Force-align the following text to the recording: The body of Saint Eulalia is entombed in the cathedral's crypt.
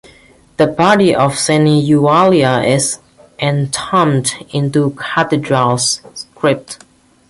The 0.57 0.65
body 0.65 1.13
of 1.13 1.37
Saint 1.37 1.67
Eulalia 1.85 2.63
is 2.67 2.97
entombed 3.37 4.33
in 4.51 4.71
the 4.71 4.89
cathedral's 4.89 6.01
crypt. 6.33 6.79